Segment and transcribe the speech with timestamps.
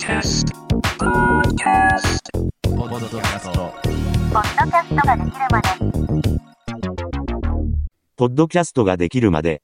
[0.00, 0.48] Podcast.
[0.96, 2.30] Podcast.
[2.62, 3.74] ポッドキャスト。
[4.32, 5.68] ポッドキャストができるまで
[8.16, 9.60] ポッドキャストができるまで、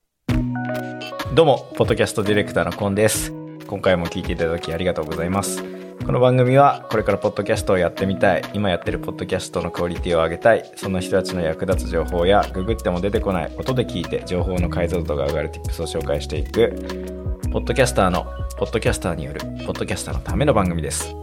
[1.34, 3.32] どうも、ポッドキャストディレクターのコンです。
[3.66, 5.64] 今回も聞いていただきありがとうございます。
[6.04, 17.25] この番組は、これからポッドキャストをやってみたい、今やってるポッドキャストのクオリティを上げたい、そんな人たちの役立つ情報や、ググっても出てこない、音で聞いて情報の解像度が上がる Tips を紹介していく、
[17.56, 18.26] ポッドキャスターの、
[18.58, 21.16] ポッドキャスターによる、ポッドキャスターのための番組です。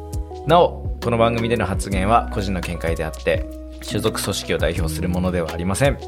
[0.47, 3.45] なお、この番組での発言は個人の見解であって、
[3.83, 5.99] 所属組織を代表するものではありません。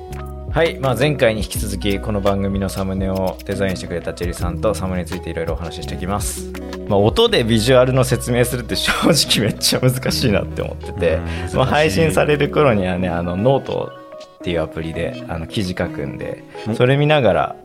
[0.52, 6.52] はい、まあ、前回に引き続きこの番組のサムネをデザインしてくれたチェリさんとサムネについていろいろお話ししていきます、
[6.88, 11.20] まあ、音でビジュアルの説明するって 正直めっちゃ難しいなって思ってて、
[11.54, 13.92] まあ、配信される頃にはねあのノート
[14.36, 16.44] っていうアプリであの記事書くんで
[16.78, 17.56] それ見ながら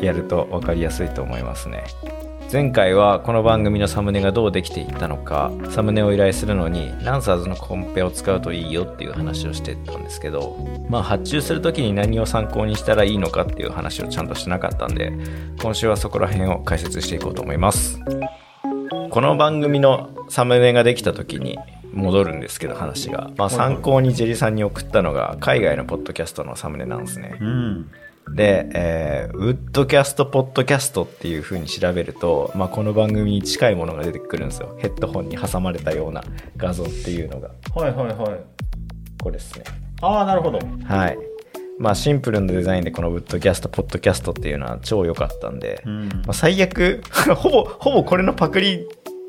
[0.00, 1.84] やると分かりやすいと思いますね。
[2.52, 10.56] 前回はこの番組のサムネがどうできていったのかサムネを依頼するのにランサーズのコンペを使うといいよっていう話をしてたんですけど
[10.88, 15.12] まあ発注する時に何を参考にしたらいいのかっていう話をちゃんとしてなかったんで
[15.60, 18.00] 今週はそこら辺を解説していこうと思います。
[19.10, 21.58] この番組のサムネができた時に
[21.92, 27.38] 戻るんですけど話が、まあ、参考にジェリさんに送ったのが海外のポッドキャストのサムネなんですね。
[27.40, 27.90] うん。
[28.34, 34.74] で、えーウッドキャスト、ポッドキャストっていう風に調べると、まあ、この番組に近いものが出てくるんですよ。
[34.78, 36.24] ヘッドホンに挟まれたような
[36.56, 37.50] 画像っていうのが。
[37.74, 38.40] はいはいはい。
[39.22, 39.64] これですね。
[40.00, 40.58] ああ、なるほど。
[40.84, 41.18] はい。
[41.78, 47.02] まあ、シンプルなデザインでこのウッドキャスト、ポッドキャストっていうのは超良かったんで、うんまあ、最悪、
[47.36, 48.86] ほぼ、ほぼこれのパクリ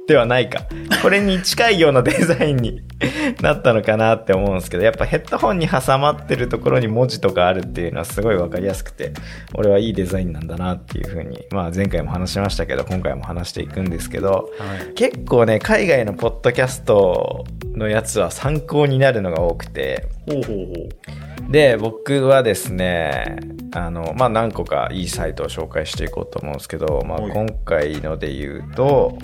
[0.07, 0.61] ではないか。
[1.01, 2.81] これに近いようなデザインに
[3.41, 9.11] なったのかなって思うんですけど、やっぱヘッドホンに挟まってるところに文字とかあるっていうのはすごいわかりやすくて、
[9.53, 14.93] 俺はいいデザインなんだなっていうふうに、まあ前回も話しましたけど、今回も話していくんですけど、はい。
[14.93, 23.37] 結構ね、海外のポッドキャストのやつは参考になるのが多くて、ほうほうほで、僕はですね、
[23.73, 29.17] あの、まあ、何個かいいサイトを紹介していこうと思うんですけど、まあ、はい今回ので言うと、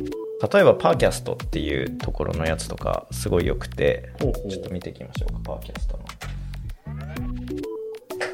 [0.52, 6.04] 例えばパーキャストっていうところのやつとかすごい良くて、ちょっと見ていきましょうか、パーキャストの。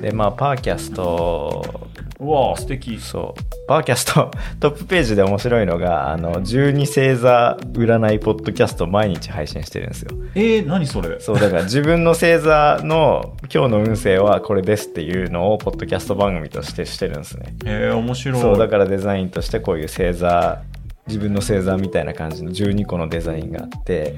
[0.02, 1.90] で、まあ、パーキャスト、
[2.20, 2.24] う。
[2.26, 2.98] うわあ、素敵。
[3.00, 10.12] そう、パーキャスト、 トップページで面白いのが、あの、12星座占いポッドキャスト毎日配信してるんですよ。
[10.36, 11.20] えー、何それ？
[11.20, 17.56] そう、だから自分の星座の今日の運勢はこれですっていうのをポッドキャスト番組としてしてるんですね。
[17.66, 18.42] えー、面白い。
[18.42, 20.62] そう、だからデザインとしてこういう星座、
[21.10, 24.16] 自分の星座みたいな感じの12個のデザインがあって、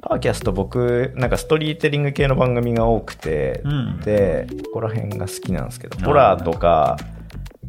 [0.00, 6.96] パーキャスト僕、なんかストーリーテリング系の番組が多くて、うんで、ここら辺が好きなんですけど、ホラーとか、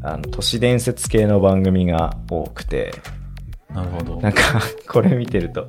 [0.03, 2.94] あの、都市伝説系の番組が多くて、
[3.74, 4.22] なるほど。
[4.22, 4.41] なんか、
[4.88, 5.68] これ見てると、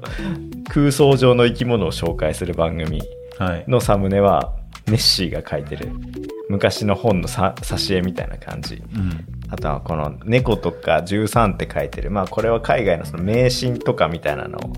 [0.68, 3.02] 空想上の生き物を紹介する番組
[3.38, 3.64] はい。
[3.66, 4.54] のサムネは
[4.86, 5.88] ネッシーが書いてる
[6.50, 9.39] 昔の本のさ挿絵みたいな感じうん。
[9.50, 12.10] あとはこの猫とか13って書いてる。
[12.10, 14.72] まあこれは海外のその迷信とかみたいなのを。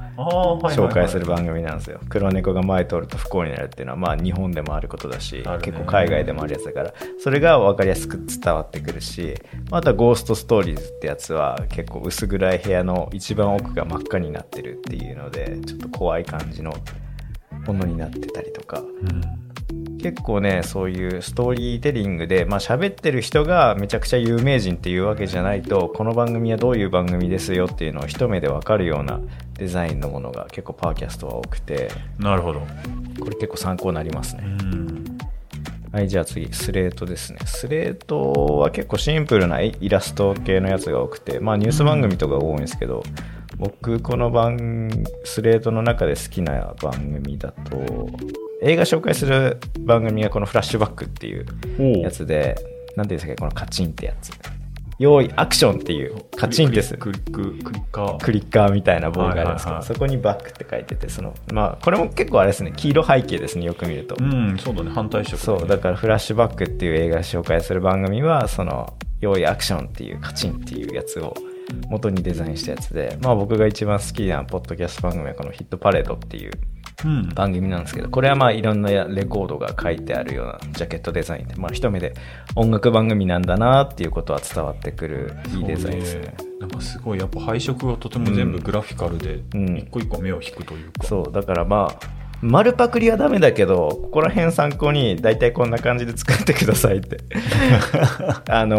[0.70, 2.00] 紹介する番組なんですよ。
[2.08, 6.94] 黒猫が前通ると不幸になるっていうのはまあ日本でもあることだし、結構海外でもあるやつだから。
[7.18, 9.34] それが分かりやすく伝わってくるし
[9.70, 16.72] またゴーストストーリーズってやつは結構薄暗い部屋の一番奥が真っ赤になってるっていうのでちょっと怖い感じの
[17.66, 18.80] ものになってたりとか。
[18.80, 19.51] うん。
[20.02, 29.20] 結構ねそういうストーリーテリングでまあ喋ってる人がめちゃくちゃ有名人っていうわけじゃないとこの番組はどういう番組ですよっていうのを一目でわかるような
[29.54, 32.60] デザインのものが結構パーキャストは多くてなるほど。
[33.20, 35.18] これ結構参考になりますうね、ん。
[35.92, 43.02] はいじゃあ次スレートですねスレートは結構シンプルなイイラスト系のやつが多くてまあニュース番組とかが多いんですけど、
[43.58, 44.90] 僕この番
[45.24, 48.08] スレートの中で好きな番組だと
[48.62, 51.46] 映画紹介する番組がこのフラッシュバックっていう
[51.76, 52.56] ほやつで、
[52.96, 54.30] なんていうんですか、このカチンってやつ。
[54.98, 57.00] 用意、アクションっていう、カチンってする。
[57.00, 58.16] クリック、クリッカー。
[58.18, 64.14] クリッカーみたいな棒があるんですけど、そこにバックって書いてて、その、まあ、これも結構あれですね、黄色背景ですね、よく見ると。
[64.20, 64.90] うん、そうだね。
[64.94, 71.34] 反対色、そう、だからフラッシュバックっていう映画を紹介する番組は、その、用意アクションっていうカチンっていうやつを
[71.88, 76.71] 元にデザインしたやつで、まあ僕が一番好きなポッドキャスト番組はこのヒットパレードっていううん。
[77.34, 82.14] 番組なんですけど、これはまあいろんなレコードが書いてあるようなジャケットデザインで、まあ一目で
[82.54, 86.34] 音楽番組なんだなっていうことは伝わってくるいいデザインですね。
[86.60, 91.06] なんかすごい、やっぱ配色がとても全部グラフィカルで、うん一個一個目を引くというか。
[91.06, 97.18] そう、だからまあ、丸パクリはダメだけど、ここら辺参考に大体こんな感じで作ってくださいって。
[98.50, 98.76] あの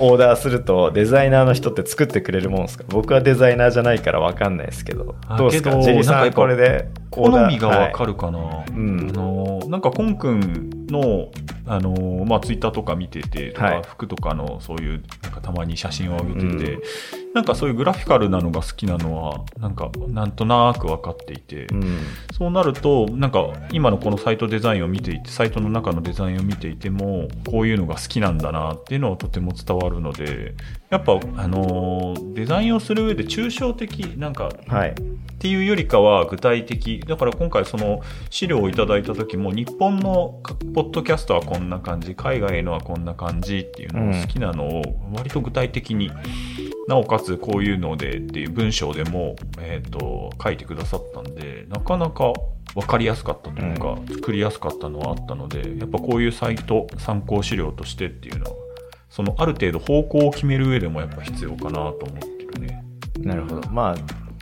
[0.00, 2.84] ーオーダーするとデザイナーの人って作ってくれるもんですか？
[2.88, 5.16] 僕はデザイナーじゃないからわかんないですけど。
[5.26, 5.70] あどうですか？
[5.82, 6.88] ジェリーさんこれで。
[7.10, 8.12] 好みがわかる。
[8.12, 11.30] るかな、うんあのなんかコンくんの
[11.66, 16.82] あの、まあ、ツイッターとか見ててとか、はい服とかのそういうなんかたまに写真を上げてて、うん
[17.32, 21.98] なんかそういうグラフィカルなのが好きなのはなんかなんとなく分かっていて、うん。
[22.32, 30.54] そうなるとなんか今のこのサイトデザインを見ていてサイトの中のデザインを見ていてもこういうのが好きなんだなっていうのはとても伝わるので
[30.90, 34.94] やっぱあのデザインをする上で抽象的なんかはい。
[35.40, 37.00] っていうよりかは具体的。
[37.00, 40.42] だから今回その資料をいただいた時も日本の
[40.74, 44.82] ポッドキャストはこんな感じ海外のはこんな感じっていうのを好きなのを
[45.14, 46.10] 割と具体的に、
[46.88, 52.34] なおかつこういうのでっていう文章でも、えー、と書いてくださったんでなかなか
[52.74, 58.50] 分かりやすかったというか、作りやすかったのはあったのでやっぱこういうサイト参考資料としてっていうのは
[59.10, 62.84] そのある程度方向を決める上でもやっぱ必要かなと思ってるね。
[63.18, 63.70] なるほど。
[63.70, 63.96] まあ、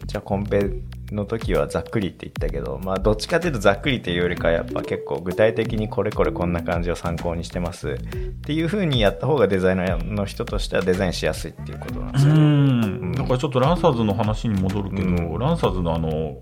[0.06, 0.70] じゃあコンペ
[1.10, 7.98] の時はざっくりって言ったけど、まあどっちかというとざっくりというよりかはやっぱ結構具体的にこれこれこんな感じを参考にしてますっ
[8.42, 12.40] ていう風にやった方がデザイナーの人としてはデザインしやすいっていうことなんですよね。
[12.40, 16.38] うんだからちょっとランサーズの話に戻るけど、うんランサーズのあの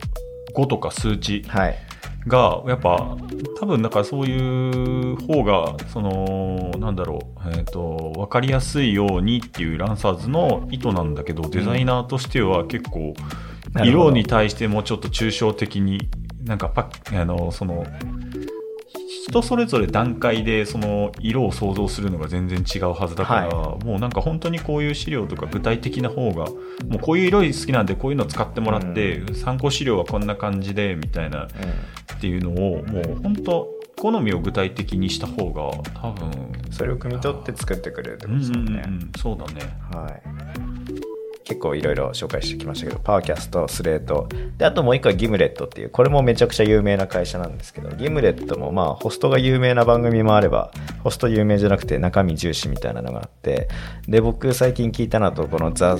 [0.54, 1.76] 5とか数値はい。
[2.26, 3.16] がやっぱ
[3.58, 13.14] 多分だからそういう方がそのなんだろう、えー、と分かりやすいようにっていうランサーズの意図なんだけどデザイナーとしては結構
[13.84, 16.08] 色に対してもちょっと抽象的に
[16.44, 17.84] なんかパッあのその
[19.28, 26.46] 人それぞれ段階でその色を想像するのが全然違うはずだから、はもうなんか本当にこういう資料とか具体的な方が
[26.88, 35.70] もうこういう色好きなんでこういうの使ってもらって、参考資料はこんな感じでみたいなっていうのをもう本当好みを具体的にした方が
[36.00, 36.72] 多分うん。
[36.72, 38.82] それを汲み取って作ってくれるってうんうんうんことですよね。
[38.86, 40.22] うんそうだねはい。
[41.44, 50.70] 結構いろいろ紹介してきましたけど、パワーキャスト、スレート、で、あともう一個はギムレットっていう、これもめちゃくちゃ有名な会社なんですけど、ギムレットもまあ、ホストが有名な番組もあれば、
[51.04, 53.68] ホスト有名じゃなくて中身重視みたいなのがあって、
[54.08, 55.96] で、僕最近聞いたのだと、このザ、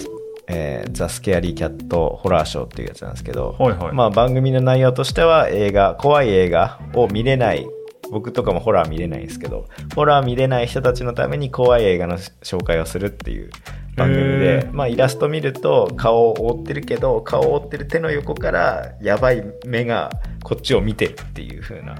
[0.49, 3.93] えーザ・スケアリー・キャット・ホラーショーっていうやつなんですけど、はいはい。
[3.93, 7.67] まあ番組の内容としては映画、怖い映画を見れない、
[8.11, 13.51] 僕とかもホラー見れないんですけど、ホラー見れない人たちのために怖い映画の紹介をするっていう
[13.97, 20.11] 番組へでー、まあイラスト見ると顔を覆ってるけど、顔を覆ってる手の横からやばい目が
[20.45, 21.97] こっちを見てるっていう風な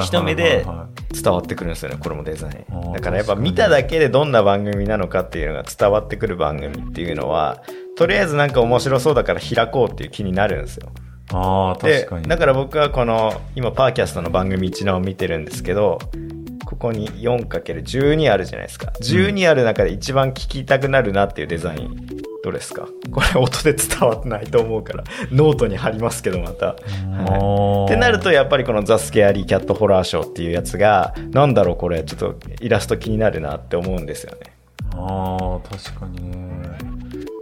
[0.00, 2.92] 一目では伝わってくるんですよね、これもデザイン。
[2.92, 7.62] だからやっぱ見ただけでどんな番組なのかっていうのが伝わってくる番組っていうのは、
[7.96, 10.88] とりあえずなんか面白そうだから開こうっていう気になるんですよ。
[10.88, 15.98] いあ確かにだから僕はこの今 Parcast の番組一覧を見てるんですけど
[16.78, 18.92] ここに 4×12 あるじゃないですか。
[19.00, 22.06] 12ある中で一番聞きたくなるなっていうデザイン
[22.44, 22.86] どれですか？
[23.10, 27.92] これ音で伝わってないと思うからノートに貼りますけどまた、はい。
[27.92, 34.52] ってなるとやっぱりこの The Scary Cat Horror Show っていうやつがなんだろうこれちょっとイラスト気になるなって思うんですよね。
[34.92, 36.36] ああ確かにね。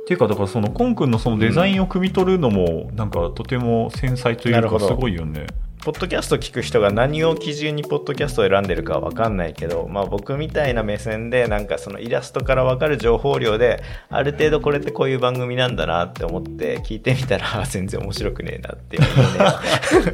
[0.04, 5.46] っていうかだからそのコン君のそのデザインを汲み取るのもなんかとても繊細というかすごいよね
[5.84, 19.08] ポッドキャスト聞く人が何を基準にポッドキャストを選んでるかは分かんないけど、まあ、僕みたいな目線でなんかそのイラストから分かる情報量である程度これってこういう番組なんだなって思って聞いてみたらあ全然面白くねえなっていうね。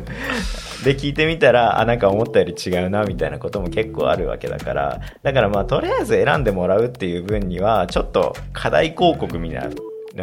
[0.82, 5.00] で聞いてみたらあなんか思ったより違うなみたいなことも結構あるわけだから。
[5.22, 9.70] だからまあとりあえず選んでもらうっていう分にはちょっと課題広告みたいな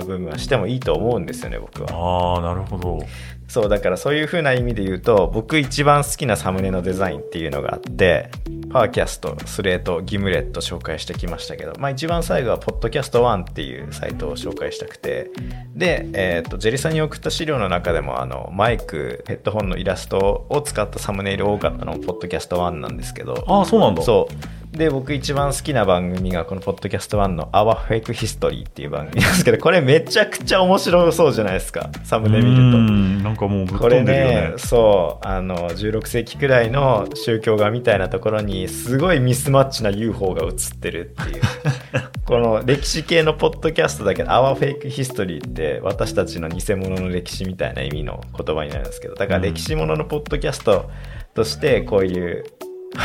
[0.02, 1.90] 部分はしてもいいと思うんですよね僕は。
[1.92, 3.00] ああなるほど
[3.48, 8.30] そうだからそういう風な意味で言うと僕一番好きなサムネのデザインっていうのがあって
[8.70, 15.32] Parcast Slate Gimlet 紹介してきましたけど、まあ、一番最後は PodcastOne っていうサイトを紹介したくて
[15.74, 24.57] で、えー、とチェリさんに送った資料の中でもあのマイクヘッドホンのイラストを使ったサムネイル多かったのも PodcastOne なんですけどああそうなんだそう。
[24.78, 31.90] で、僕一番好きな番組がこの PodcastOne の Our Fake History っていう番組なんですけど、これめちゃくちゃ面白そうじゃないですか。
[32.04, 32.52] サムネ見ると。
[32.52, 41.42] うんなんかもうぶっこれ飛んでるよねね、そう、あの、16世紀くらいの宗教画みたいなところに、すごいミスマッチな UFO が映ってるっていう。
[42.26, 50.92] この歴史系のポッドキャストだけど、Our Fake History って私たちの偽物の歴史みたいな意味の言葉になるんですけど、だから歴史もののポッドキャスト
[51.34, 52.44] として、こういう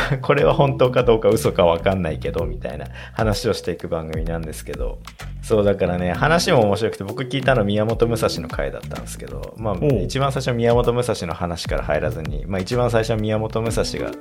[0.21, 4.99] これは本当かどうか嘘かわかんないけどみたいな話をしていく番組なんですけど。
[5.41, 14.11] そうだからね話も面白くて僕聞いたの宮本武蔵の回だったんですけどまあ一番最初は宮本武蔵の話から入らずに、まあ、一番最初は宮本武蔵が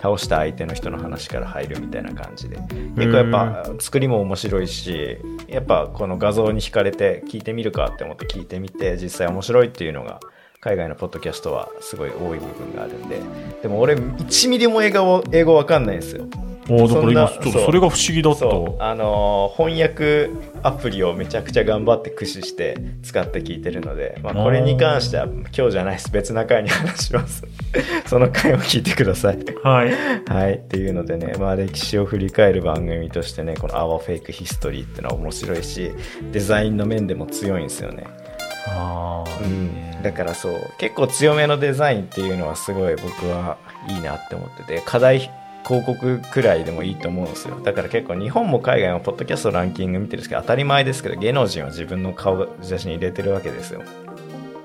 [0.00, 2.56] 倒した相手の人の話から入るみたいな感じで。
[2.96, 10.20] 結構やっぱ作りも面白いしやっぱこの画像に惹かれて聞いてみるかって思って聞いてみて実際面白いっていうのが
[10.64, 13.20] 海外のポッドキャストはすごい多い部分があるんで。
[13.62, 16.24] でも俺1ミリも英語英語わかんないんですよ。
[16.70, 18.46] おだから今ちょっとそれが不思議だった。
[18.46, 20.30] あのー翻訳
[20.62, 26.12] アプリをめちゃくちゃ頑張って駆使して使って聞いてるので、まあ、これに関しては今日じゃないです。
[26.12, 27.42] 別な回に話します。
[28.06, 29.38] その回を聞いてください。
[29.64, 29.92] はい。
[30.28, 30.54] はい。
[30.54, 35.90] っていうのでね、まあ、歴史を振り返る番組としてねこの「Our Fake History」ってのは面白いし
[36.30, 38.21] デザインの面でも強いんですよね
[38.66, 45.30] ああ、うん、だからそう結構強めのデザインっていうのはすごい僕はいいなって思ってて課題
[45.66, 47.60] 広告くらいでもいいと思うんですよ。
[47.60, 53.82] だから結構日本も海外もポッドキャストランキング見てるんですけど当たり前ですけど芸能人は自分の顔写真入れてるわけですよ。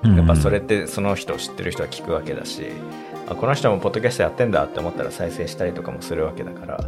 [0.04, 2.68] やっぱそれってその人を知ってる人は聞くわけだし
[3.27, 6.80] あこの人もポッドキャストやってんだって思ったら再生したりとかもするわけだから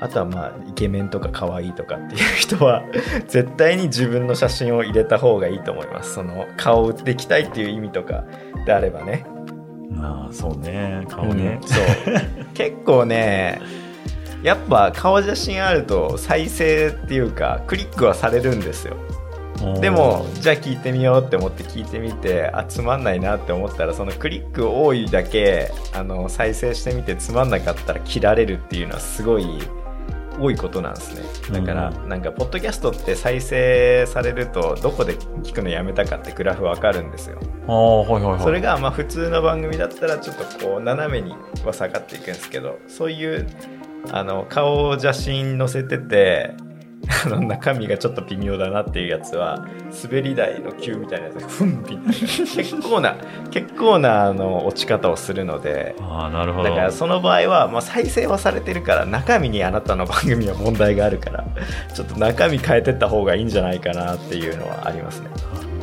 [0.00, 2.84] あとはまあイケメンとか可愛いとかっていう人は
[3.26, 6.14] 絶対に自分の写真を入れた方がいいと思います。
[6.14, 8.24] その顔を売っていきたいっていう意味とか
[8.64, 9.24] であればね。
[9.98, 11.04] ああそうね。
[11.08, 11.58] 顔ね。
[11.60, 11.84] うん、そう。
[12.54, 13.60] 結構ね
[14.42, 18.96] やっぱ顔写真あると再生っていうかクリックはされるんですよ。
[19.80, 29.44] でもじゃあ聞いてみようって思って聞いてみてあつまんないなって思ったらそのクリック多いだけあの再生してみてつまんなかったら切られるっていうのはすごい
[30.40, 31.60] 多いことなんですね。
[31.60, 37.38] だから、うなんかポッドキャストって再生されるとどこで聞くのやめたかってグラフわかるんですよ。
[37.66, 38.40] はいはいはい。
[38.40, 43.46] それがまあ普通の番組だったらちょっとこう斜めには下がっていくんですけどそういう
[44.12, 46.54] あの顔写真載せてて
[47.24, 49.66] あの中身がちょっと微妙だなっていうやつは
[50.02, 52.12] 滑り台の球みたいなやつがふんみたいな。
[52.12, 53.16] 結構な
[53.50, 56.68] 結構なあの落ち方をするのでああなるほど。
[56.68, 61.44] だからその場合は、まあ、再生はされてるから中身にあなたの番組は問題があるから
[61.94, 65.30] ちょっと中身変えてった方がいいんじゃないかなっていうのはありますね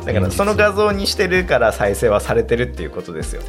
[0.06, 3.42] だからその画像にしてるから再生はされてるっていうことですよ。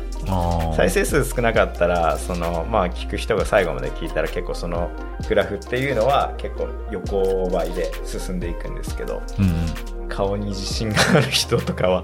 [0.75, 4.89] 再生数少なかったらそのまあ聞く人が最後まで聞いたら結構その
[5.29, 12.03] グラフっていうのは結構横ばいで進んでいくんですけどうん顔に自信がある人とかは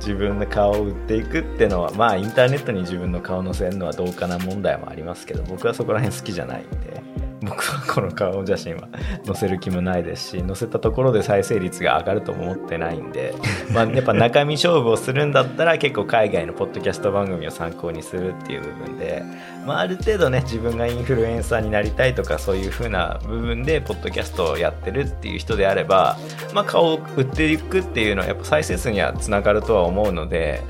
[0.00, 7.02] 自分の顔を売っていくっていうのはまあインターネットに自分の顔載せるのはどうかな問題もありますけど僕はそこら辺好きじゃないんで
[7.48, 8.88] 僕はこの顔写真は
[9.24, 13.34] 載せる気もないですし載せたところで再生率が上がるとも思ってないんで、
[13.72, 19.22] まあ、やっぱ中身勝負をするんだったら結構海外のポッドキャスト番組を参考にするっていう部分で、
[19.66, 26.18] まあ、ある程度ね自分がインフルエンサーになりたいとかそういう風な部分でポッドキャストをやってるっていう人であれば、
[26.54, 30.62] まあ、顔を売っていくっていうのはやっぱ再生数にはつながるとは思うので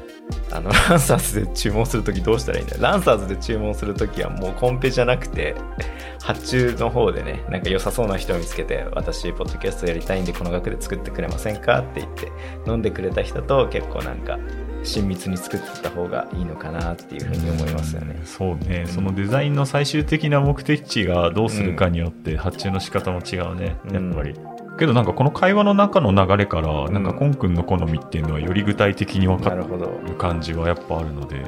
[0.50, 2.76] あの ランサーズで注文するときどうしたらいいんだ？
[2.76, 5.54] よランサーズで注文するときはもうコンペじゃなくて
[6.23, 12.32] 発注の方でねなんか良さそうな人を見つけて私ポッドキャストやりたいんでこの額で作ってくれませんかって言って
[12.66, 14.38] 飲んでくれた人と結構なんか
[14.85, 18.20] 親密に作ってった方がいいのかなっていうふうに思いますよね。
[18.25, 24.12] そうね、そのデザインの最終的な目的地がどうするかによって発注の仕方も違うね、うん。
[24.12, 24.35] やっぱり。
[24.78, 29.87] けどなんかこの会話の中の流れから、んなんかコン君の好みっていうのはより具体的に分かなるほど。
[30.06, 31.44] る感じはやっぱあるので、はい。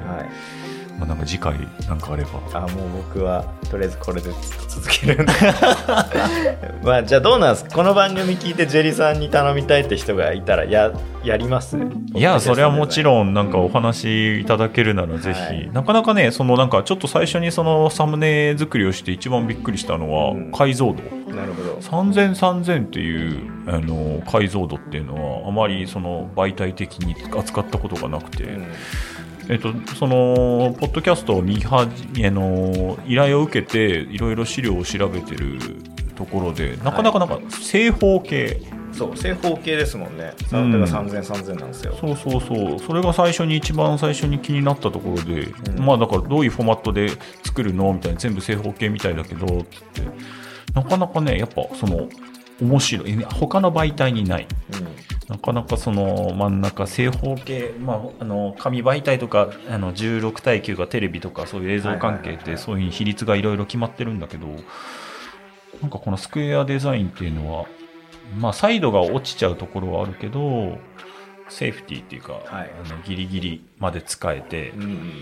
[1.01, 1.55] まあ、なんか次回
[1.89, 2.41] なんかあれば。
[2.53, 5.33] あもう僕はとりあえずこれでずっと続けるんで。
[6.85, 7.65] まあじゃあどうなんです？
[7.65, 10.93] かこの番組聞いてジェリさんに頼みたいって人がいたらや
[11.25, 11.79] やります？
[12.15, 20.53] いや、それはもちんろん、なんかお話いただけるならぜひ、はいなかなかね、そのなんかちょっと最初にそのサムネ作りをして一番びっくりしたのはうん。
[20.53, 20.95] 解像度。
[21.35, 21.79] なるほど。
[21.81, 28.67] 3000、3000っていうあの解像度っていうのはあまりその媒体的に扱ったことがなくて、うん
[29.49, 35.59] えっと、そのポッドキャストを見はじあの依頼を受けていろいろ資料を調べてる
[36.15, 38.61] ところでなかなかなんか正方形、
[38.93, 40.35] そう正方形ですもんね。
[40.53, 40.73] うん。
[40.73, 41.97] だから3000、3000なんですよ。
[42.01, 42.79] そうそうそう。
[42.79, 45.85] それが最初に一番最初に気になったところで、うん。
[45.85, 47.09] まあだからどういうフォーマットで
[47.45, 50.03] 作るのみたいな全部正方形みたいだけどつって。
[50.75, 52.09] なかなかねやっぱその
[52.61, 53.25] 面白い。
[53.25, 54.47] 他の媒体にない
[55.31, 64.49] なかなかその真ん中正方形、まあ、あの紙媒体とかあの16対9がテレビとかそういう映像関係ってそういう比率がいろいろ決まってるんだけど
[65.81, 67.67] なんかこのスクエアデザインっていうのは
[68.41, 70.79] まあサイドが落ちちゃうところはあるけど
[71.49, 72.73] セーフティーっていうか、はい。
[72.85, 75.13] あのギリギリまで使えてうんうん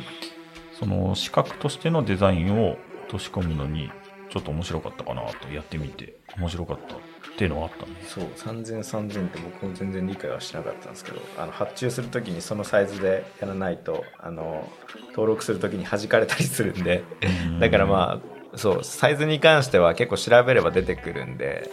[0.78, 3.90] その四角としてのデザインを落とし込むのに、
[4.30, 6.99] ちょっと面白かったかなとやってみて、面白かったっ
[7.37, 7.92] ていうのはあったね。
[8.06, 14.68] そう3000、3000って僕も全然理解はしなかったんですけどあの発注するときにそのサイズでやらないとあの
[15.11, 17.04] 登録するときに弾かれたりするんで。
[17.61, 21.70] だからまあそうサイズに関しては結構調べれば出てくるんで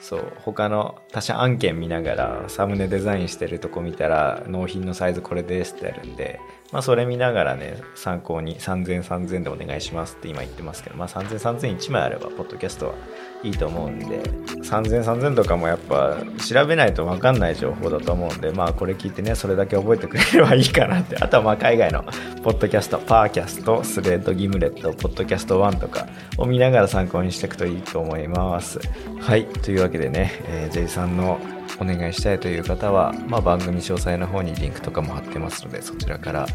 [0.00, 6.40] そう他の他社案件見ながらサムネデザインしてるとこ見たら納品のサイズこれですってやるんで
[6.70, 12.94] まあそれ見ながらね参考に3000、3000でお願いしますって今言ってますけどまあ3000、3000 1枚あればポッドキャストは
[13.42, 21.16] いいと思うんで3000、3000とかもやっぱ調べないと分かんない情報だと思うんでまあこれ聞いてねそれだけ覚えてくれればいいかなって。
[21.16, 22.04] あとはまあ海外の
[22.42, 28.78] ポッドキャストパーキャストスレッドギムレットポッドキャスト1とかを見ながら参考にしていくといいと思います。
[29.20, 31.40] はいというわけでね、えー、J さんの
[31.80, 36.46] お願いしたいという方は、まあ、番組詳細の方にリンクとかも貼ってますのでそちらから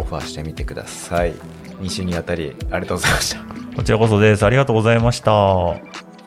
[0.00, 1.32] オファーしてみてください
[1.80, 3.42] 2週にあたりありがとうございました
[3.76, 4.44] こちらこそです。
[4.46, 5.30] ありがとうございました。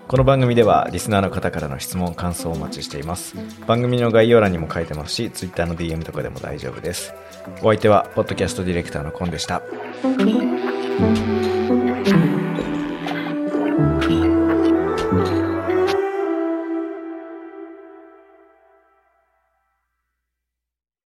[0.08, 3.36] この番組ではリスナーの方からの質問感想をお待ちしています
[3.68, 7.14] 番組の概要欄にも書いてますし Twitter の DM とかでも大丈夫です
[7.62, 9.62] お相手はポッドキャストディレクターのコンでした.